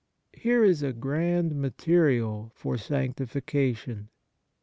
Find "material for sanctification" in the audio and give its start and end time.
1.53-4.09